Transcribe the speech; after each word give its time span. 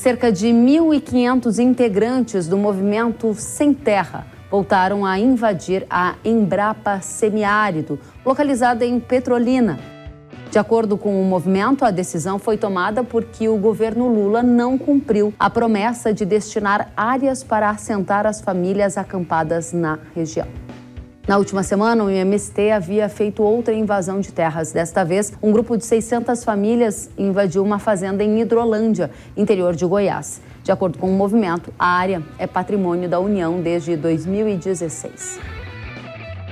cerca 0.00 0.32
de 0.32 0.46
1.500 0.46 1.58
integrantes 1.58 2.48
do 2.48 2.56
movimento 2.56 3.34
Sem 3.34 3.74
Terra 3.74 4.26
voltaram 4.50 5.04
a 5.04 5.18
invadir 5.18 5.86
a 5.90 6.14
Embrapa 6.24 7.02
Semiárido, 7.02 8.00
localizada 8.24 8.86
em 8.86 8.98
Petrolina. 8.98 9.78
De 10.50 10.58
acordo 10.58 10.96
com 10.96 11.20
o 11.20 11.24
movimento, 11.26 11.84
a 11.84 11.90
decisão 11.90 12.38
foi 12.38 12.56
tomada 12.56 13.04
porque 13.04 13.46
o 13.46 13.58
governo 13.58 14.08
Lula 14.08 14.42
não 14.42 14.78
cumpriu 14.78 15.34
a 15.38 15.50
promessa 15.50 16.14
de 16.14 16.24
destinar 16.24 16.90
áreas 16.96 17.44
para 17.44 17.68
assentar 17.68 18.24
as 18.24 18.40
famílias 18.40 18.96
acampadas 18.96 19.74
na 19.74 19.98
região. 20.14 20.48
Na 21.28 21.36
última 21.36 21.62
semana, 21.62 22.02
o 22.02 22.10
MST 22.10 22.70
havia 22.70 23.08
feito 23.08 23.42
outra 23.42 23.74
invasão 23.74 24.20
de 24.20 24.32
terras. 24.32 24.72
Desta 24.72 25.04
vez, 25.04 25.32
um 25.42 25.52
grupo 25.52 25.76
de 25.76 25.84
600 25.84 26.42
famílias 26.42 27.10
invadiu 27.16 27.62
uma 27.62 27.78
fazenda 27.78 28.24
em 28.24 28.40
Hidrolândia, 28.40 29.10
interior 29.36 29.76
de 29.76 29.84
Goiás. 29.84 30.40
De 30.64 30.72
acordo 30.72 30.98
com 30.98 31.08
o 31.08 31.12
movimento, 31.12 31.72
a 31.78 31.86
área 31.86 32.22
é 32.38 32.46
patrimônio 32.46 33.08
da 33.08 33.20
União 33.20 33.60
desde 33.60 33.96
2016. 33.96 35.38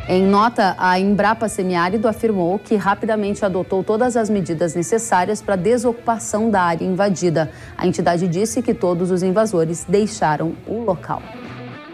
Em 0.07 0.23
nota, 0.23 0.75
a 0.79 0.99
Embrapa 0.99 1.49
Semiárido 1.49 2.09
afirmou 2.09 2.59
que 2.59 2.77
rapidamente 2.77 3.45
adotou 3.45 3.83
todas 3.85 4.17
as 4.17 4.31
medidas 4.31 4.75
necessárias 4.75 5.43
para 5.43 5.55
a 5.55 5.57
desocupação 5.57 6.51
da 6.51 6.63
área 6.63 6.85
invadida. 6.85 7.51
A 7.77 7.87
entidade 7.87 8.27
disse 8.27 8.63
que 8.63 8.73
todos 8.73 9.11
os 9.11 9.23
invasores 9.23 9.85
deixaram 9.87 10.55
o 10.67 10.83
local. 10.83 11.23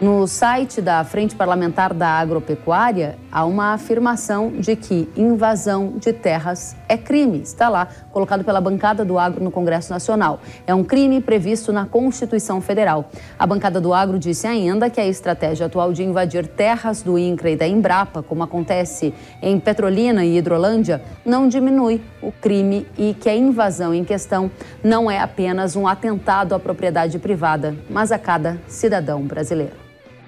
No 0.01 0.27
site 0.27 0.81
da 0.81 1.05
Frente 1.05 1.35
Parlamentar 1.35 1.93
da 1.93 2.09
Agropecuária, 2.09 3.17
há 3.31 3.45
uma 3.45 3.71
afirmação 3.71 4.51
de 4.51 4.75
que 4.75 5.07
invasão 5.15 5.93
de 5.95 6.11
terras 6.11 6.75
é 6.89 6.97
crime. 6.97 7.39
Está 7.39 7.69
lá, 7.69 7.87
colocado 8.11 8.43
pela 8.43 8.59
bancada 8.59 9.05
do 9.05 9.17
Agro 9.17 9.41
no 9.41 9.49
Congresso 9.49 9.93
Nacional. 9.93 10.41
É 10.67 10.75
um 10.75 10.83
crime 10.83 11.21
previsto 11.21 11.71
na 11.71 11.85
Constituição 11.85 12.59
Federal. 12.59 13.09
A 13.39 13.47
bancada 13.47 13.79
do 13.79 13.93
Agro 13.93 14.19
disse 14.19 14.45
ainda 14.45 14.89
que 14.89 14.99
a 14.99 15.07
estratégia 15.07 15.67
atual 15.67 15.93
de 15.93 16.03
invadir 16.03 16.45
terras 16.45 17.01
do 17.01 17.17
INCRA 17.17 17.51
e 17.51 17.55
da 17.55 17.65
Embrapa, 17.65 18.21
como 18.21 18.43
acontece 18.43 19.13
em 19.41 19.57
Petrolina 19.61 20.25
e 20.25 20.37
Hidrolândia, 20.37 21.01
não 21.25 21.47
diminui 21.47 22.01
o 22.21 22.33
crime 22.33 22.85
e 22.97 23.13
que 23.13 23.29
a 23.29 23.35
invasão 23.35 23.93
em 23.93 24.03
questão 24.03 24.51
não 24.83 25.09
é 25.09 25.21
apenas 25.21 25.73
um 25.77 25.87
atentado 25.87 26.53
à 26.53 26.59
propriedade 26.59 27.17
privada, 27.17 27.73
mas 27.89 28.11
a 28.11 28.19
cada 28.19 28.59
cidadão 28.67 29.21
brasileiro. 29.21 29.85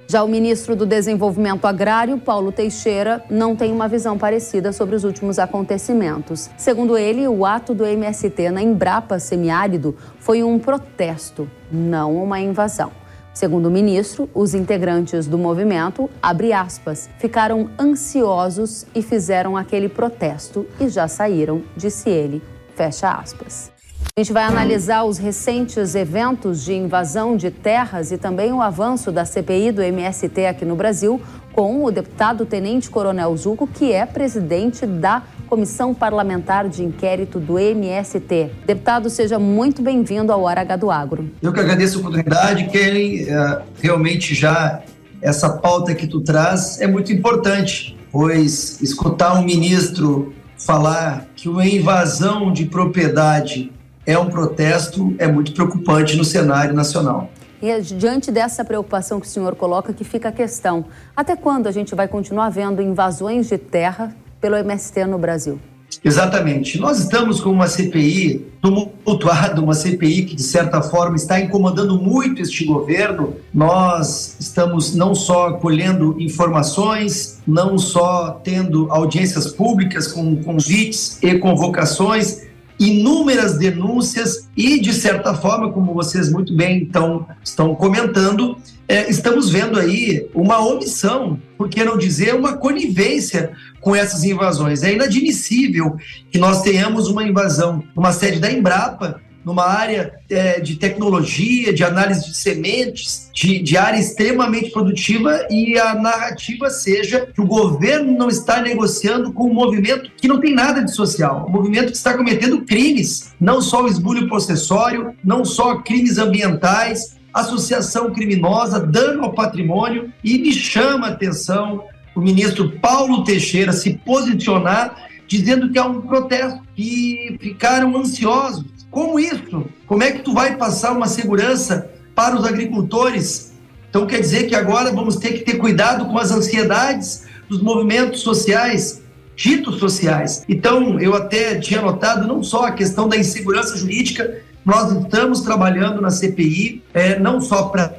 Já 0.09 0.23
o 0.23 0.27
ministro 0.27 0.73
do 0.73 0.86
Desenvolvimento 0.86 1.66
Agrário, 1.66 2.17
Paulo 2.17 2.50
Teixeira, 2.50 3.22
não 3.30 3.58
tem 3.58 3.73
uma 3.73 3.89
visão 3.89 4.17
parecida 4.17 4.72
sobre 4.72 4.95
os 4.95 5.03
últimos 5.03 5.38
acontecimentos. 5.38 6.50
Segundo 6.55 6.97
ele, 6.97 7.27
o 7.27 7.45
ato 7.45 7.73
do 7.73 7.86
MST 7.86 8.50
na 8.50 8.61
Embrapa 8.61 9.19
Semiárido 9.19 9.97
foi 10.17 10.44
um 10.44 10.58
protesto, 10.58 11.52
não 11.69 12.23
uma 12.23 12.39
invasão. 12.39 12.89
Segundo 13.33 13.66
o 13.66 13.72
ministro, 13.72 14.30
os 14.33 14.53
integrantes 14.53 15.28
do 15.28 15.38
movimento, 15.38 16.09
aspas, 16.55 17.09
ficaram 17.19 17.69
ansiosos 17.78 18.88
e 18.95 19.02
fizeram 19.02 19.58
aquele 19.58 19.89
protesto 19.89 20.66
e 20.80 20.88
já 20.88 21.09
saíram, 21.09 21.63
disse 21.75 22.09
ele, 22.09 22.41
fecha 22.75 23.11
aspas. 23.11 23.77
A 24.17 24.19
gente 24.19 24.33
vai 24.33 24.45
analisar 24.45 25.03
os 25.03 25.19
recentes 25.19 25.93
eventos 25.93 26.63
de 26.63 26.73
invasão 26.73 27.37
de 27.37 27.51
terras 27.51 28.11
e 28.11 28.17
também 28.17 28.51
o 28.51 28.63
avanço 28.63 29.11
da 29.11 29.23
CPI 29.23 29.71
do 29.71 29.83
MST 29.83 30.43
aqui 30.47 30.65
no 30.65 30.75
Brasil 30.75 31.21
com 31.53 31.85
o 31.85 31.91
deputado 31.91 32.43
Tenente 32.43 32.89
Coronel 32.89 33.38
Zuco, 33.38 33.67
que 33.67 33.91
é 33.91 34.07
presidente 34.07 34.88
da 34.88 35.21
Comissão 35.45 35.93
Parlamentar 35.93 36.67
de 36.67 36.83
Inquérito 36.83 37.39
do 37.39 37.59
MST. 37.59 38.49
Deputado, 38.65 39.07
seja 39.11 39.38
muito 39.38 39.83
bem-vindo 39.83 40.33
ao 40.33 40.41
Hora 40.41 40.61
H 40.61 40.77
do 40.77 40.89
Agro. 40.89 41.29
Eu 41.39 41.53
que 41.53 41.59
agradeço 41.59 41.97
a 41.97 41.99
oportunidade, 41.99 42.69
Kelly. 42.72 43.29
É, 43.29 43.61
realmente 43.79 44.33
já 44.33 44.81
essa 45.22 45.47
pauta 45.47 45.94
que 45.94 46.07
tu 46.07 46.22
traz 46.22 46.81
é 46.81 46.88
muito 46.88 47.13
importante, 47.13 47.95
pois 48.11 48.81
escutar 48.81 49.35
um 49.35 49.44
ministro 49.44 50.33
falar 50.57 51.27
que 51.35 51.47
uma 51.47 51.67
invasão 51.67 52.51
de 52.51 52.66
propriedade 52.66 53.76
é 54.07 54.18
um 54.18 54.29
protesto, 54.29 55.13
é 55.19 55.28
muito 55.28 55.51
preocupante 55.51 56.16
no 56.16 56.23
cenário 56.23 56.73
nacional. 56.73 57.29
E 57.62 57.69
é 57.69 57.81
diante 57.81 58.31
dessa 58.31 58.63
preocupação 58.63 59.19
que 59.19 59.28
o 59.28 59.29
senhor 59.29 59.56
coloca, 59.56 59.91
que 59.91 60.06
fica 60.06 60.29
a 60.29 60.31
questão: 60.31 60.85
até 61.16 61.35
quando 61.35 61.68
a 61.68 61.72
gente 61.72 61.94
vai 61.94 62.07
continuar 62.07 62.50
vendo 62.50 62.81
invasões 62.81 63.47
de 63.47 63.57
terra 63.57 64.16
pelo 64.40 64.56
MST 64.56 65.06
no 65.06 65.18
Brasil? 65.18 65.59
Exatamente. 66.03 66.78
Nós 66.79 67.00
estamos 67.00 67.41
com 67.41 67.50
uma 67.50 67.68
CPI 67.68 68.45
tumultuada, 68.62 69.59
uma 69.62 69.73
CPI 69.73 70.25
que, 70.25 70.35
de 70.35 70.44
certa 70.44 70.81
forma, 70.81 71.16
está 71.16 71.39
incomodando 71.39 71.97
muito 71.97 72.41
este 72.41 72.66
governo. 72.66 73.35
Nós 73.53 74.35
estamos 74.39 74.94
não 74.94 75.16
só 75.16 75.53
colhendo 75.53 76.16
informações, 76.19 77.39
não 77.47 77.78
só 77.78 78.39
tendo 78.44 78.91
audiências 78.91 79.47
públicas 79.47 80.07
com 80.07 80.35
convites 80.44 81.18
e 81.24 81.39
convocações, 81.39 82.47
inúmeras 82.79 83.57
denúncias 83.57 84.47
e, 84.55 84.79
de 84.79 84.93
certa 84.93 85.33
forma, 85.33 85.71
como 85.71 85.93
vocês 85.93 86.31
muito 86.31 86.55
bem 86.55 86.83
estão, 86.83 87.25
estão 87.43 87.75
comentando, 87.75 88.57
é, 88.88 89.09
estamos 89.09 89.49
vendo 89.49 89.79
aí 89.79 90.29
uma 90.33 90.59
omissão, 90.59 91.39
por 91.57 91.69
que 91.69 91.83
não 91.83 91.97
dizer 91.97 92.35
uma 92.35 92.57
conivência 92.57 93.51
com 93.81 93.95
essas 93.95 94.23
invasões. 94.23 94.83
É 94.83 94.93
inadmissível 94.93 95.95
que 96.31 96.38
nós 96.38 96.61
tenhamos 96.61 97.07
uma 97.07 97.23
invasão 97.23 97.83
numa 97.95 98.11
sede 98.11 98.39
da 98.39 98.51
Embrapa 98.51 99.21
numa 99.47 99.63
área 99.63 100.13
é, 100.30 100.59
de 100.59 100.75
tecnologia, 100.75 101.72
de 101.72 101.81
análise 101.81 102.25
de 102.25 102.35
sementes, 102.35 103.31
de, 103.34 103.59
de, 103.59 103.78
área 103.78 103.97
extremamente 103.97 104.72
produtiva 104.72 105.47
e 105.50 105.80
a 105.80 105.96
narrativa 105.96 106.69
seja 106.69 107.25
que 107.34 107.40
o 107.40 107.47
governo 107.47 108.12
não 108.12 108.28
está 108.28 108.62
negociando 108.62 109.31
com 109.31 109.46
um 109.50 109.53
movimento 109.53 110.12
que 110.18 110.28
não 110.28 110.41
tem 110.41 110.53
nada 110.53 110.84
de 110.84 110.94
social, 110.94 111.46
um 111.47 111.52
movimento 111.53 111.91
que 111.91 111.97
está 111.97 112.18
cometendo 112.18 112.66
crimes, 112.66 113.34
não 113.40 113.62
só 113.62 113.86
o 113.86 113.88
esbulho 113.88 114.28
possessório, 114.28 115.16
não 115.24 115.46
só 115.46 115.78
crimes 115.78 116.18
ambientais, 116.18 117.16
associação 117.34 118.12
criminosa, 118.12 118.81
dano 118.81 119.24
ao 119.24 119.34
patrimônio. 119.34 120.12
E 120.22 120.38
me 120.40 120.52
chama 120.52 121.07
a 121.07 121.12
atenção 121.12 121.86
o 122.13 122.19
ministro 122.19 122.72
Paulo 122.81 123.24
Teixeira 123.24 123.72
se 123.72 123.94
posicionar 123.94 125.06
dizendo 125.27 125.69
que 125.69 125.77
há 125.77 125.85
um 125.85 126.01
protesto, 126.01 126.61
que 126.75 127.38
ficaram 127.39 127.95
ansiosos 127.97 128.77
como 128.89 129.19
isso? 129.19 129.65
Como 129.85 130.01
é 130.01 130.11
que 130.11 130.23
tu 130.23 130.33
vai 130.33 130.55
passar 130.55 130.91
uma 130.91 131.07
segurança 131.07 131.89
para 132.15 132.35
os 132.35 132.45
agricultores? 132.45 133.53
Então 133.89 134.07
quer 134.07 134.19
dizer 134.19 134.47
que 134.47 134.55
agora 134.55 134.91
vamos 134.91 135.17
ter 135.17 135.33
que 135.33 135.39
ter 135.39 135.57
cuidado 135.57 136.05
com 136.05 136.17
as 136.17 136.31
ansiedades 136.31 137.25
dos 137.49 137.61
movimentos 137.61 138.21
sociais, 138.21 139.01
ditos 139.35 139.79
sociais. 139.79 140.43
Então 140.47 140.99
eu 140.99 141.13
até 141.15 141.59
tinha 141.59 141.81
notado 141.81 142.27
não 142.27 142.41
só 142.41 142.65
a 142.65 142.71
questão 142.71 143.07
da 143.07 143.17
insegurança 143.17 143.77
jurídica, 143.77 144.41
nós 144.65 144.91
estamos 144.91 145.41
trabalhando 145.41 146.01
na 146.01 146.09
CPI 146.09 146.83
é, 146.94 147.19
não 147.19 147.39
só 147.39 147.63
para 147.63 147.94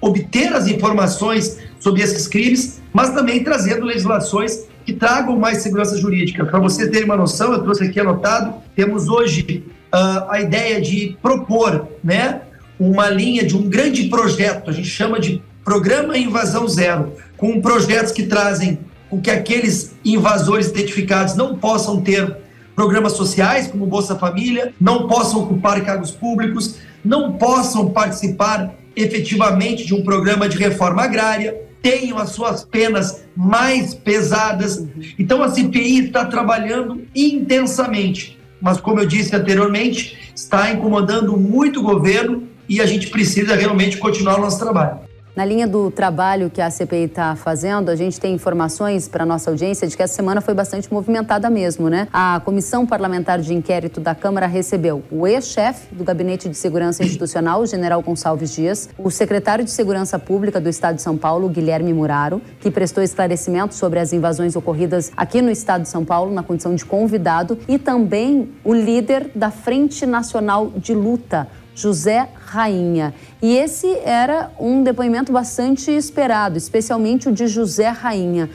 obter 0.00 0.52
as 0.54 0.66
informações 0.66 1.58
sobre 1.78 2.02
esses 2.02 2.26
crimes, 2.26 2.80
mas 2.92 3.10
também 3.10 3.42
trazendo 3.42 3.84
legislações 3.84 4.64
que 4.86 4.92
tragam 4.92 5.36
mais 5.36 5.58
segurança 5.58 5.98
jurídica. 5.98 6.44
Para 6.46 6.60
vocês 6.60 6.88
terem 6.88 7.04
uma 7.04 7.16
noção, 7.16 7.52
eu 7.52 7.60
trouxe 7.60 7.84
aqui 7.84 7.98
anotado, 7.98 8.54
temos 8.76 9.08
hoje 9.08 9.64
uh, 9.92 10.30
a 10.30 10.40
ideia 10.40 10.80
de 10.80 11.18
propor 11.20 11.88
né, 12.04 12.42
uma 12.78 13.10
linha 13.10 13.44
de 13.44 13.56
um 13.56 13.68
grande 13.68 14.04
projeto, 14.04 14.70
a 14.70 14.72
gente 14.72 14.88
chama 14.88 15.18
de 15.18 15.42
Programa 15.64 16.16
Invasão 16.16 16.68
Zero, 16.68 17.14
com 17.36 17.60
projetos 17.60 18.12
que 18.12 18.22
trazem 18.22 18.78
com 19.10 19.20
que 19.20 19.30
aqueles 19.30 19.96
invasores 20.04 20.68
identificados 20.68 21.34
não 21.34 21.56
possam 21.56 22.00
ter 22.00 22.36
programas 22.76 23.14
sociais, 23.14 23.66
como 23.66 23.86
Bolsa 23.86 24.14
Família, 24.14 24.72
não 24.80 25.08
possam 25.08 25.40
ocupar 25.40 25.84
cargos 25.84 26.12
públicos, 26.12 26.76
não 27.04 27.32
possam 27.32 27.90
participar 27.90 28.74
efetivamente 28.94 29.84
de 29.84 29.94
um 29.94 30.04
programa 30.04 30.48
de 30.48 30.56
reforma 30.56 31.02
agrária, 31.02 31.65
tenham 31.82 32.18
as 32.18 32.30
suas 32.30 32.64
penas 32.64 33.24
mais 33.36 33.94
pesadas. 33.94 34.84
Então 35.18 35.42
a 35.42 35.48
CPI 35.48 36.06
está 36.06 36.24
trabalhando 36.24 37.06
intensamente 37.14 38.36
mas 38.60 38.80
como 38.80 39.00
eu 39.00 39.06
disse 39.06 39.34
anteriormente, 39.34 40.32
está 40.34 40.70
incomodando 40.72 41.36
muito 41.36 41.80
o 41.80 41.82
governo 41.82 42.48
e 42.68 42.80
a 42.80 42.86
gente 42.86 43.08
precisa 43.08 43.54
realmente 43.54 43.98
continuar 43.98 44.38
o 44.38 44.40
nosso 44.40 44.58
trabalho. 44.58 45.05
Na 45.36 45.44
linha 45.44 45.66
do 45.66 45.90
trabalho 45.90 46.48
que 46.48 46.62
a 46.62 46.70
CPI 46.70 47.04
está 47.04 47.36
fazendo, 47.36 47.90
a 47.90 47.94
gente 47.94 48.18
tem 48.18 48.32
informações 48.32 49.06
para 49.06 49.22
a 49.22 49.26
nossa 49.26 49.50
audiência 49.50 49.86
de 49.86 49.94
que 49.94 50.02
essa 50.02 50.14
semana 50.14 50.40
foi 50.40 50.54
bastante 50.54 50.90
movimentada 50.90 51.50
mesmo, 51.50 51.90
né? 51.90 52.08
A 52.10 52.40
Comissão 52.42 52.86
Parlamentar 52.86 53.38
de 53.38 53.52
Inquérito 53.52 54.00
da 54.00 54.14
Câmara 54.14 54.46
recebeu 54.46 55.02
o 55.10 55.26
ex-chefe 55.26 55.94
do 55.94 56.02
Gabinete 56.02 56.48
de 56.48 56.56
Segurança 56.56 57.04
Institucional, 57.04 57.60
o 57.60 57.66
general 57.66 58.00
Gonçalves 58.00 58.54
Dias, 58.54 58.88
o 58.96 59.10
secretário 59.10 59.62
de 59.62 59.70
Segurança 59.70 60.18
Pública 60.18 60.58
do 60.58 60.70
Estado 60.70 60.96
de 60.96 61.02
São 61.02 61.18
Paulo, 61.18 61.50
Guilherme 61.50 61.92
Muraro, 61.92 62.40
que 62.58 62.70
prestou 62.70 63.04
esclarecimentos 63.04 63.76
sobre 63.76 63.98
as 63.98 64.14
invasões 64.14 64.56
ocorridas 64.56 65.12
aqui 65.14 65.42
no 65.42 65.50
Estado 65.50 65.82
de 65.82 65.90
São 65.90 66.02
Paulo, 66.02 66.32
na 66.32 66.42
condição 66.42 66.74
de 66.74 66.82
convidado, 66.86 67.58
e 67.68 67.78
também 67.78 68.48
o 68.64 68.72
líder 68.72 69.32
da 69.34 69.50
Frente 69.50 70.06
Nacional 70.06 70.72
de 70.74 70.94
Luta, 70.94 71.46
José 71.76 72.28
Rainha. 72.46 73.14
E 73.40 73.54
esse 73.54 73.86
era 73.98 74.50
um 74.58 74.82
depoimento 74.82 75.30
bastante 75.30 75.90
esperado, 75.90 76.56
especialmente 76.56 77.28
o 77.28 77.32
de 77.32 77.46
José 77.46 77.88
Rainha. 77.90 78.48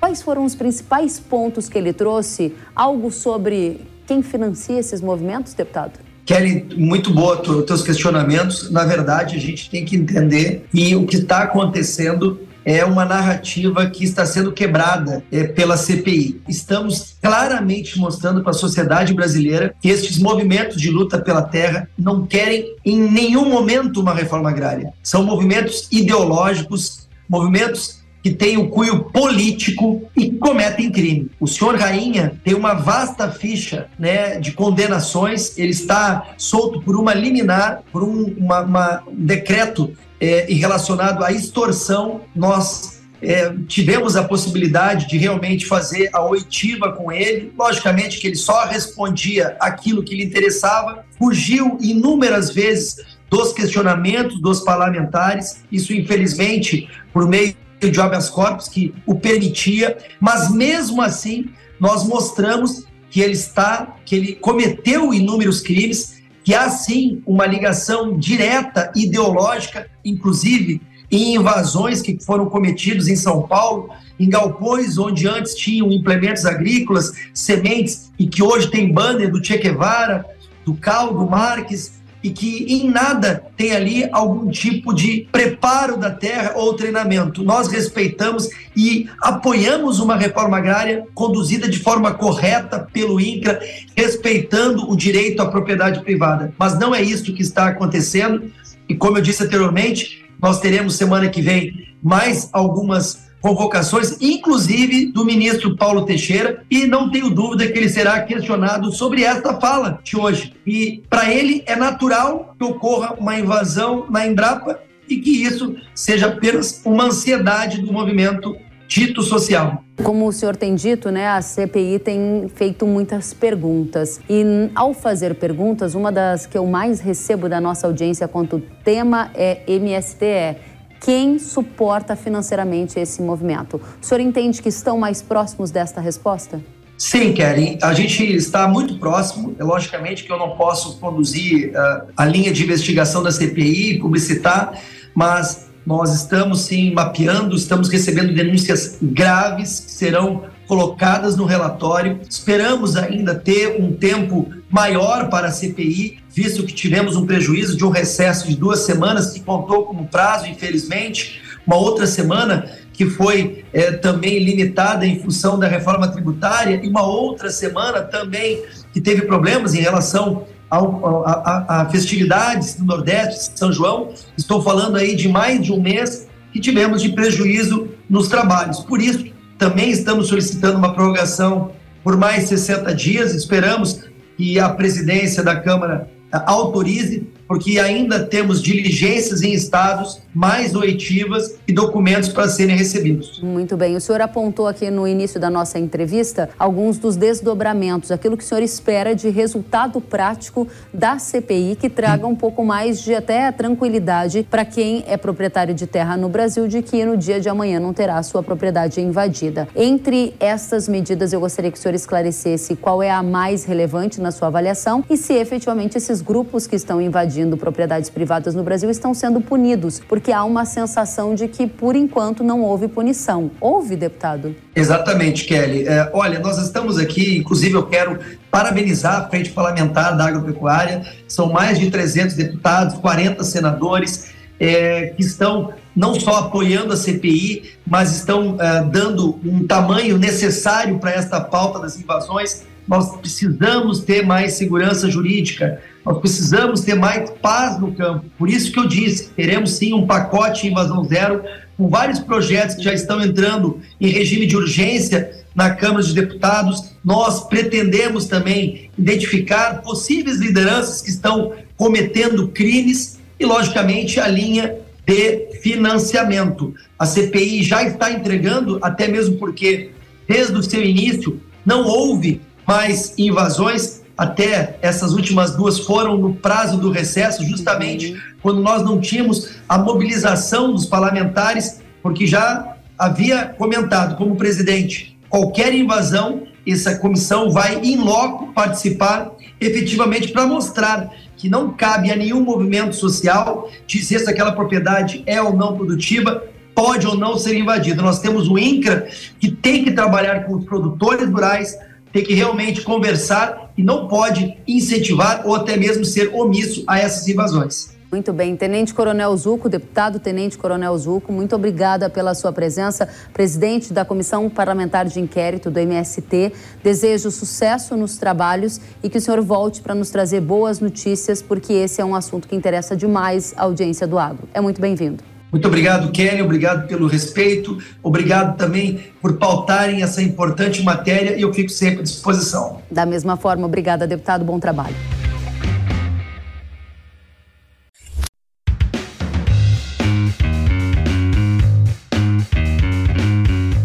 Quais 0.00 0.22
foram 0.22 0.44
os 0.44 0.54
principais 0.54 1.20
pontos 1.20 1.68
que 1.68 1.78
ele 1.78 1.92
trouxe? 1.92 2.54
Algo 2.74 3.12
sobre 3.12 3.82
quem 4.06 4.22
financia 4.22 4.80
esses 4.80 5.00
movimentos, 5.00 5.54
deputado? 5.54 6.00
Kelly, 6.24 6.66
muito 6.76 7.12
boa 7.12 7.40
os 7.40 7.64
teus 7.66 7.82
questionamentos. 7.82 8.70
Na 8.70 8.84
verdade, 8.84 9.36
a 9.36 9.40
gente 9.40 9.68
tem 9.68 9.84
que 9.84 9.94
entender 9.94 10.66
que 10.72 10.96
o 10.96 11.06
que 11.06 11.16
está 11.16 11.42
acontecendo 11.42 12.40
é 12.64 12.84
uma 12.84 13.04
narrativa 13.04 13.86
que 13.86 14.04
está 14.04 14.24
sendo 14.24 14.52
quebrada 14.52 15.22
é, 15.30 15.44
pela 15.44 15.76
CPI. 15.76 16.40
Estamos 16.48 17.16
claramente 17.20 17.98
mostrando 17.98 18.42
para 18.42 18.50
a 18.50 18.54
sociedade 18.54 19.14
brasileira 19.14 19.74
que 19.80 19.88
estes 19.88 20.18
movimentos 20.18 20.80
de 20.80 20.90
luta 20.90 21.18
pela 21.18 21.42
terra 21.42 21.88
não 21.98 22.26
querem 22.26 22.74
em 22.84 22.98
nenhum 23.00 23.48
momento 23.48 24.00
uma 24.00 24.14
reforma 24.14 24.50
agrária. 24.50 24.92
São 25.02 25.24
movimentos 25.24 25.88
ideológicos, 25.90 27.08
movimentos 27.28 28.02
que 28.22 28.30
têm 28.30 28.56
o 28.56 28.68
cunho 28.68 29.04
político 29.04 30.08
e 30.16 30.30
cometem 30.30 30.92
crime. 30.92 31.28
O 31.40 31.46
senhor 31.48 31.74
Rainha 31.74 32.40
tem 32.44 32.54
uma 32.54 32.74
vasta 32.74 33.30
ficha 33.30 33.88
né, 33.98 34.38
de 34.38 34.52
condenações, 34.52 35.58
ele 35.58 35.72
está 35.72 36.34
solto 36.38 36.80
por 36.80 36.94
uma 36.94 37.12
liminar, 37.12 37.82
por 37.90 38.04
um 38.04 38.32
uma, 38.38 38.60
uma, 38.60 39.02
um 39.08 39.24
decreto 39.26 39.92
é, 40.22 40.46
relacionado 40.48 41.24
à 41.24 41.32
extorsão. 41.32 42.20
Nós 42.32 43.02
é, 43.20 43.52
tivemos 43.66 44.14
a 44.14 44.22
possibilidade 44.22 45.08
de 45.08 45.18
realmente 45.18 45.66
fazer 45.66 46.08
a 46.12 46.24
oitiva 46.24 46.92
com 46.92 47.10
ele. 47.10 47.52
Logicamente 47.58 48.20
que 48.20 48.28
ele 48.28 48.36
só 48.36 48.64
respondia 48.64 49.56
aquilo 49.58 50.04
que 50.04 50.14
lhe 50.14 50.22
interessava, 50.22 51.04
fugiu 51.18 51.76
inúmeras 51.80 52.50
vezes 52.50 52.96
dos 53.28 53.52
questionamentos 53.52 54.40
dos 54.40 54.60
parlamentares. 54.60 55.64
Isso, 55.72 55.92
infelizmente, 55.92 56.88
por 57.12 57.26
meio 57.26 57.56
de 57.80 58.00
habeas 58.00 58.30
corpus 58.30 58.68
que 58.68 58.94
o 59.04 59.16
permitia, 59.16 59.98
mas 60.20 60.52
mesmo 60.52 61.02
assim 61.02 61.46
nós 61.80 62.06
mostramos 62.06 62.84
que 63.10 63.20
ele 63.20 63.32
está, 63.32 63.96
que 64.06 64.14
ele 64.14 64.34
cometeu 64.36 65.12
inúmeros 65.12 65.60
crimes, 65.60 66.21
que 66.44 66.54
há 66.54 66.68
sim 66.68 67.22
uma 67.26 67.46
ligação 67.46 68.16
direta 68.18 68.90
ideológica, 68.94 69.88
inclusive 70.04 70.80
em 71.10 71.34
invasões 71.34 72.00
que 72.00 72.18
foram 72.24 72.46
cometidos 72.46 73.06
em 73.06 73.16
São 73.16 73.42
Paulo, 73.42 73.90
em 74.18 74.30
galpões 74.30 74.96
onde 74.96 75.28
antes 75.28 75.54
tinham 75.54 75.92
implementos 75.92 76.46
agrícolas, 76.46 77.12
sementes 77.34 78.10
e 78.18 78.26
que 78.26 78.42
hoje 78.42 78.70
tem 78.70 78.90
banner 78.90 79.30
do 79.30 79.44
Che 79.44 79.58
Guevara, 79.58 80.24
do 80.64 80.74
Caldo 80.74 81.28
Marques, 81.28 82.01
e 82.22 82.30
que 82.30 82.64
em 82.68 82.88
nada 82.88 83.44
tem 83.56 83.72
ali 83.72 84.08
algum 84.12 84.48
tipo 84.50 84.94
de 84.94 85.26
preparo 85.32 85.96
da 85.96 86.10
terra 86.10 86.52
ou 86.54 86.74
treinamento. 86.74 87.42
Nós 87.42 87.68
respeitamos 87.68 88.48
e 88.76 89.08
apoiamos 89.20 89.98
uma 89.98 90.16
reforma 90.16 90.58
agrária 90.58 91.04
conduzida 91.14 91.68
de 91.68 91.78
forma 91.78 92.14
correta 92.14 92.86
pelo 92.92 93.20
INCRA, 93.20 93.60
respeitando 93.96 94.90
o 94.90 94.96
direito 94.96 95.42
à 95.42 95.50
propriedade 95.50 96.00
privada. 96.02 96.52
Mas 96.58 96.78
não 96.78 96.94
é 96.94 97.02
isso 97.02 97.34
que 97.34 97.42
está 97.42 97.68
acontecendo. 97.68 98.50
E 98.88 98.94
como 98.94 99.18
eu 99.18 99.22
disse 99.22 99.42
anteriormente, 99.42 100.24
nós 100.40 100.60
teremos 100.60 100.96
semana 100.96 101.28
que 101.28 101.42
vem 101.42 101.88
mais 102.02 102.48
algumas 102.52 103.31
convocações, 103.42 104.16
inclusive 104.20 105.06
do 105.06 105.24
ministro 105.24 105.76
Paulo 105.76 106.06
Teixeira, 106.06 106.62
e 106.70 106.86
não 106.86 107.10
tenho 107.10 107.28
dúvida 107.28 107.66
que 107.66 107.76
ele 107.76 107.88
será 107.88 108.22
questionado 108.22 108.92
sobre 108.92 109.24
esta 109.24 109.60
fala 109.60 109.98
de 110.04 110.16
hoje. 110.16 110.54
E 110.64 111.02
para 111.10 111.30
ele 111.30 111.64
é 111.66 111.74
natural 111.74 112.54
que 112.56 112.64
ocorra 112.64 113.14
uma 113.18 113.36
invasão 113.36 114.06
na 114.08 114.26
Embrapa 114.26 114.78
e 115.08 115.16
que 115.16 115.42
isso 115.42 115.74
seja 115.94 116.28
apenas 116.28 116.80
uma 116.84 117.04
ansiedade 117.04 117.82
do 117.82 117.92
movimento 117.92 118.56
dito 118.86 119.22
social. 119.22 119.82
Como 120.02 120.26
o 120.26 120.32
senhor 120.32 120.56
tem 120.56 120.74
dito, 120.74 121.10
né, 121.10 121.28
a 121.28 121.40
CPI 121.40 121.98
tem 121.98 122.50
feito 122.54 122.86
muitas 122.86 123.32
perguntas. 123.32 124.20
E 124.28 124.70
ao 124.74 124.92
fazer 124.92 125.34
perguntas, 125.34 125.94
uma 125.94 126.12
das 126.12 126.46
que 126.46 126.58
eu 126.58 126.66
mais 126.66 127.00
recebo 127.00 127.48
da 127.48 127.60
nossa 127.60 127.86
audiência 127.86 128.28
quanto 128.28 128.62
tema 128.84 129.30
é 129.34 129.62
MSTE 129.66 130.71
quem 131.02 131.36
suporta 131.38 132.14
financeiramente 132.14 132.98
esse 132.98 133.20
movimento. 133.20 133.80
O 134.00 134.06
senhor 134.06 134.20
entende 134.20 134.62
que 134.62 134.68
estão 134.68 134.96
mais 134.96 135.20
próximos 135.20 135.70
desta 135.70 136.00
resposta? 136.00 136.62
Sim, 136.96 137.32
Kelly, 137.32 137.76
a 137.82 137.92
gente 137.92 138.24
está 138.24 138.68
muito 138.68 138.96
próximo. 138.98 139.56
É 139.58 139.64
logicamente 139.64 140.22
que 140.22 140.30
eu 140.30 140.38
não 140.38 140.50
posso 140.50 141.00
conduzir 141.00 141.70
uh, 141.70 142.06
a 142.16 142.24
linha 142.24 142.52
de 142.52 142.62
investigação 142.62 143.20
da 143.20 143.32
CPI, 143.32 143.98
publicitar, 143.98 144.80
mas 145.12 145.68
nós 145.84 146.14
estamos 146.14 146.60
sim 146.60 146.92
mapeando, 146.92 147.56
estamos 147.56 147.88
recebendo 147.88 148.32
denúncias 148.32 148.98
graves 149.02 149.80
que 149.80 149.90
serão 149.90 150.44
colocadas 150.72 151.36
no 151.36 151.44
relatório. 151.44 152.18
Esperamos 152.26 152.96
ainda 152.96 153.34
ter 153.34 153.78
um 153.78 153.92
tempo 153.92 154.50
maior 154.70 155.28
para 155.28 155.48
a 155.48 155.50
CPI, 155.50 156.20
visto 156.30 156.64
que 156.64 156.72
tivemos 156.72 157.14
um 157.14 157.26
prejuízo 157.26 157.76
de 157.76 157.84
um 157.84 157.90
recesso 157.90 158.48
de 158.48 158.56
duas 158.56 158.78
semanas, 158.80 159.32
que 159.32 159.40
contou 159.40 159.84
como 159.84 160.08
prazo, 160.08 160.46
infelizmente, 160.46 161.42
uma 161.66 161.76
outra 161.76 162.06
semana 162.06 162.70
que 162.90 163.04
foi 163.04 163.66
é, 163.70 163.92
também 163.92 164.42
limitada 164.42 165.06
em 165.06 165.20
função 165.20 165.58
da 165.58 165.68
reforma 165.68 166.08
tributária, 166.08 166.80
e 166.82 166.88
uma 166.88 167.02
outra 167.04 167.50
semana 167.50 168.00
também 168.00 168.62
que 168.94 169.00
teve 169.00 169.26
problemas 169.26 169.74
em 169.74 169.80
relação 169.82 170.46
a, 170.70 171.86
festividades 171.92 172.76
do 172.76 172.86
Nordeste, 172.86 173.58
São 173.58 173.70
João. 173.70 174.14
Estou 174.38 174.62
falando 174.62 174.96
aí 174.96 175.14
de 175.14 175.28
mais 175.28 175.62
de 175.62 175.70
um 175.70 175.82
mês 175.82 176.26
que 176.50 176.58
tivemos 176.58 177.02
de 177.02 177.10
prejuízo 177.10 177.88
nos 178.08 178.26
trabalhos. 178.28 178.80
Por 178.80 179.02
isso, 179.02 179.32
também 179.62 179.90
estamos 179.90 180.26
solicitando 180.26 180.76
uma 180.76 180.92
prorrogação 180.92 181.70
por 182.02 182.16
mais 182.16 182.48
60 182.48 182.92
dias. 182.96 183.32
Esperamos 183.32 184.00
que 184.36 184.58
a 184.58 184.68
presidência 184.68 185.40
da 185.40 185.54
Câmara 185.54 186.10
autorize 186.32 187.28
porque 187.52 187.78
ainda 187.78 188.24
temos 188.24 188.62
diligências 188.62 189.42
em 189.42 189.52
estados 189.52 190.22
mais 190.34 190.74
oitivas 190.74 191.56
e 191.68 191.72
documentos 191.72 192.30
para 192.30 192.48
serem 192.48 192.74
recebidos. 192.74 193.42
Muito 193.42 193.76
bem. 193.76 193.94
O 193.94 194.00
senhor 194.00 194.22
apontou 194.22 194.66
aqui 194.66 194.90
no 194.90 195.06
início 195.06 195.38
da 195.38 195.50
nossa 195.50 195.78
entrevista 195.78 196.48
alguns 196.58 196.96
dos 196.96 197.14
desdobramentos, 197.14 198.10
aquilo 198.10 198.38
que 198.38 198.42
o 198.42 198.46
senhor 198.46 198.62
espera 198.62 199.14
de 199.14 199.28
resultado 199.28 200.00
prático 200.00 200.66
da 200.94 201.18
CPI 201.18 201.76
que 201.78 201.90
traga 201.90 202.26
um 202.26 202.34
pouco 202.34 202.64
mais 202.64 203.02
de 203.02 203.14
até 203.14 203.52
tranquilidade 203.52 204.46
para 204.50 204.64
quem 204.64 205.04
é 205.06 205.18
proprietário 205.18 205.74
de 205.74 205.86
terra 205.86 206.16
no 206.16 206.30
Brasil 206.30 206.66
de 206.66 206.80
que 206.80 207.04
no 207.04 207.18
dia 207.18 207.38
de 207.38 207.50
amanhã 207.50 207.78
não 207.78 207.92
terá 207.92 208.22
sua 208.22 208.42
propriedade 208.42 208.98
invadida. 208.98 209.68
Entre 209.76 210.32
essas 210.40 210.88
medidas, 210.88 211.34
eu 211.34 211.40
gostaria 211.40 211.70
que 211.70 211.76
o 211.76 211.80
senhor 211.80 211.94
esclarecesse 211.94 212.76
qual 212.76 213.02
é 213.02 213.10
a 213.10 213.22
mais 213.22 213.64
relevante 213.64 214.22
na 214.22 214.30
sua 214.30 214.48
avaliação 214.48 215.04
e 215.10 215.18
se 215.18 215.34
efetivamente 215.34 215.98
esses 215.98 216.22
grupos 216.22 216.66
que 216.66 216.76
estão 216.76 216.98
invadindo 216.98 217.41
invadindo 217.42 217.56
propriedades 217.56 218.08
privadas 218.08 218.54
no 218.54 218.62
Brasil 218.62 218.90
estão 218.90 219.12
sendo 219.12 219.40
punidos, 219.40 220.00
porque 220.08 220.32
há 220.32 220.44
uma 220.44 220.64
sensação 220.64 221.34
de 221.34 221.48
que, 221.48 221.66
por 221.66 221.96
enquanto, 221.96 222.42
não 222.44 222.62
houve 222.62 222.88
punição. 222.88 223.50
Houve, 223.60 223.96
deputado? 223.96 224.54
Exatamente, 224.74 225.44
Kelly. 225.44 225.86
É, 225.86 226.10
olha, 226.12 226.38
nós 226.38 226.58
estamos 226.58 226.98
aqui, 226.98 227.38
inclusive 227.38 227.74
eu 227.74 227.86
quero 227.86 228.18
parabenizar 228.50 229.22
a 229.22 229.28
Frente 229.28 229.50
Parlamentar 229.50 230.16
da 230.16 230.26
Agropecuária, 230.26 231.02
são 231.26 231.52
mais 231.52 231.78
de 231.78 231.90
300 231.90 232.36
deputados, 232.36 232.96
40 232.98 233.42
senadores, 233.44 234.30
é, 234.60 235.06
que 235.16 235.22
estão 235.22 235.72
não 235.94 236.18
só 236.18 236.36
apoiando 236.36 236.92
a 236.92 236.96
CPI, 236.96 237.72
mas 237.86 238.16
estão 238.16 238.56
é, 238.60 238.84
dando 238.84 239.38
um 239.44 239.66
tamanho 239.66 240.16
necessário 240.16 240.98
para 240.98 241.10
esta 241.10 241.40
pauta 241.40 241.80
das 241.80 241.98
invasões. 241.98 242.64
Nós 242.86 243.16
precisamos 243.16 244.00
ter 244.00 244.24
mais 244.24 244.54
segurança 244.54 245.10
jurídica, 245.10 245.80
nós 246.04 246.18
precisamos 246.18 246.80
ter 246.80 246.94
mais 246.94 247.30
paz 247.30 247.80
no 247.80 247.92
campo. 247.92 248.24
Por 248.38 248.48
isso 248.48 248.72
que 248.72 248.78
eu 248.78 248.88
disse, 248.88 249.30
teremos 249.30 249.72
sim 249.72 249.92
um 249.92 250.06
pacote 250.06 250.66
invasão 250.66 251.04
zero 251.04 251.42
com 251.76 251.88
vários 251.88 252.18
projetos 252.18 252.76
que 252.76 252.82
já 252.82 252.92
estão 252.92 253.20
entrando 253.20 253.80
em 254.00 254.08
regime 254.08 254.46
de 254.46 254.56
urgência 254.56 255.42
na 255.54 255.70
Câmara 255.70 256.02
de 256.02 256.14
Deputados. 256.14 256.92
Nós 257.04 257.46
pretendemos 257.48 258.26
também 258.26 258.90
identificar 258.98 259.82
possíveis 259.82 260.38
lideranças 260.38 261.00
que 261.00 261.10
estão 261.10 261.52
cometendo 261.76 262.48
crimes 262.48 263.18
e, 263.38 263.44
logicamente, 263.44 264.18
a 264.18 264.28
linha 264.28 264.76
de 265.06 265.60
financiamento. 265.62 266.74
A 266.98 267.06
CPI 267.06 267.62
já 267.62 267.82
está 267.82 268.10
entregando, 268.10 268.78
até 268.82 269.08
mesmo 269.08 269.36
porque, 269.36 269.90
desde 270.28 270.56
o 270.56 270.62
seu 270.62 270.82
início, 270.82 271.40
não 271.64 271.84
houve 271.86 272.40
mais 272.66 273.14
invasões, 273.18 274.01
até 274.16 274.78
essas 274.82 275.12
últimas 275.12 275.56
duas 275.56 275.78
foram 275.78 276.16
no 276.16 276.34
prazo 276.34 276.78
do 276.78 276.90
recesso, 276.90 277.44
justamente 277.44 278.12
uhum. 278.12 278.20
quando 278.42 278.60
nós 278.60 278.82
não 278.82 279.00
tínhamos 279.00 279.56
a 279.68 279.78
mobilização 279.78 280.72
dos 280.72 280.86
parlamentares, 280.86 281.80
porque 282.02 282.26
já 282.26 282.76
havia 282.98 283.46
comentado 283.46 284.16
como 284.16 284.36
presidente, 284.36 285.18
qualquer 285.28 285.74
invasão 285.74 286.42
essa 286.66 286.96
comissão 286.96 287.50
vai, 287.50 287.80
em 287.80 287.96
loco, 287.96 288.52
participar 288.52 289.32
efetivamente 289.60 290.28
para 290.28 290.46
mostrar 290.46 291.10
que 291.36 291.48
não 291.48 291.72
cabe 291.72 292.10
a 292.12 292.16
nenhum 292.16 292.40
movimento 292.40 292.94
social 292.94 293.68
dizer 293.86 294.20
se 294.20 294.30
aquela 294.30 294.52
propriedade 294.52 295.22
é 295.26 295.42
ou 295.42 295.56
não 295.56 295.76
produtiva, 295.76 296.44
pode 296.74 297.06
ou 297.06 297.16
não 297.16 297.36
ser 297.36 297.56
invadida. 297.56 298.00
Nós 298.00 298.20
temos 298.20 298.48
o 298.48 298.58
INCRA, 298.58 299.08
que 299.40 299.50
tem 299.50 299.84
que 299.84 299.92
trabalhar 299.92 300.44
com 300.44 300.54
os 300.54 300.64
produtores 300.64 301.28
rurais, 301.28 301.76
tem 302.12 302.22
que 302.22 302.34
realmente 302.34 302.82
conversar 302.82 303.72
e 303.76 303.82
não 303.82 304.06
pode 304.06 304.56
incentivar 304.66 305.42
ou 305.46 305.54
até 305.54 305.76
mesmo 305.76 306.04
ser 306.04 306.30
omisso 306.34 306.84
a 306.86 306.98
essas 306.98 307.26
invasões. 307.28 307.92
Muito 308.12 308.30
bem. 308.30 308.54
Tenente 308.54 308.92
Coronel 308.92 309.34
Zuco, 309.34 309.70
deputado 309.70 310.20
Tenente 310.20 310.58
Coronel 310.58 310.96
Zuco, 310.98 311.32
muito 311.32 311.56
obrigada 311.56 312.10
pela 312.10 312.34
sua 312.34 312.52
presença. 312.52 313.08
Presidente 313.32 313.90
da 313.90 314.04
Comissão 314.04 314.50
Parlamentar 314.50 315.06
de 315.06 315.18
Inquérito 315.18 315.70
do 315.70 315.78
MST, 315.78 316.52
desejo 316.84 317.30
sucesso 317.30 317.96
nos 317.96 318.18
trabalhos 318.18 318.78
e 319.02 319.08
que 319.08 319.16
o 319.16 319.20
senhor 319.20 319.40
volte 319.40 319.80
para 319.80 319.94
nos 319.94 320.10
trazer 320.10 320.42
boas 320.42 320.78
notícias, 320.78 321.40
porque 321.40 321.72
esse 321.72 322.02
é 322.02 322.04
um 322.04 322.14
assunto 322.14 322.46
que 322.46 322.54
interessa 322.54 322.94
demais 322.94 323.54
a 323.56 323.62
audiência 323.62 324.06
do 324.06 324.18
agro. 324.18 324.46
É 324.52 324.60
muito 324.60 324.78
bem-vindo. 324.78 325.31
Muito 325.52 325.68
obrigado, 325.68 326.10
Kelly. 326.10 326.40
Obrigado 326.40 326.88
pelo 326.88 327.06
respeito. 327.06 327.76
Obrigado 328.02 328.56
também 328.56 329.12
por 329.20 329.36
pautarem 329.36 330.02
essa 330.02 330.22
importante 330.22 330.82
matéria 330.82 331.36
e 331.36 331.42
eu 331.42 331.52
fico 331.52 331.68
sempre 331.68 332.00
à 332.00 332.02
disposição. 332.02 332.80
Da 332.90 333.04
mesma 333.04 333.36
forma, 333.36 333.66
obrigada, 333.66 334.06
deputado. 334.06 334.44
Bom 334.44 334.58
trabalho. 334.58 334.96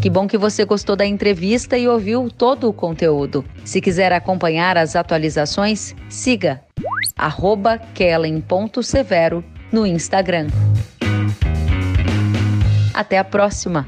Que 0.01 0.09
bom 0.09 0.25
que 0.25 0.38
você 0.38 0.63
gostou 0.63 0.95
da 0.95 1.05
entrevista 1.05 1.77
e 1.77 1.86
ouviu 1.86 2.29
todo 2.29 2.69
o 2.69 2.74
conteúdo. 2.74 3.43
Se 3.65 3.81
quiser 3.81 4.13
acompanhar 4.13 4.77
as 4.77 4.95
atualizações, 4.95 5.93
siga 6.07 6.62
kellen.severo 7.93 9.43
no 9.69 9.86
Instagram. 9.86 10.47
Até 12.97 13.19
a 13.19 13.23
próxima! 13.23 13.85